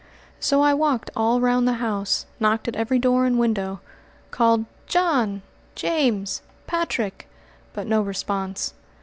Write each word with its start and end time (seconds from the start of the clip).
So 0.39 0.63
I 0.63 0.73
walked 0.73 1.11
all 1.15 1.39
round 1.39 1.67
the 1.67 1.73
house, 1.73 2.25
knocked 2.39 2.67
at 2.67 2.75
every 2.75 2.97
door 2.97 3.27
and 3.27 3.37
window, 3.37 3.81
called 4.31 4.65
"John!" 4.87 5.43
"James!" 5.75 6.41
"Patrick!" 6.65 7.27
but 7.73 7.85
no 7.85 8.01
response. 8.01 8.73